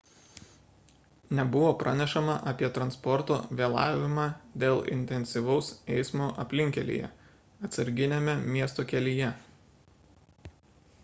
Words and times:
nebuvo 1.39 1.71
pranešama 1.83 2.35
apie 2.51 2.69
transporto 2.77 3.37
vėlavimą 3.59 4.23
dėl 4.65 4.81
intensyvaus 4.95 5.69
eismo 5.99 6.31
aplinkkelyje 6.45 7.13
atsarginiame 7.69 8.37
miesto 8.57 8.89
kelyje 8.95 9.31